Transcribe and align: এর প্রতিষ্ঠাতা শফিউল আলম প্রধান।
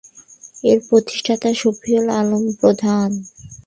এর 0.63 0.79
প্রতিষ্ঠাতা 0.89 1.49
শফিউল 1.53 2.07
আলম 2.19 2.43
প্রধান। 2.59 3.09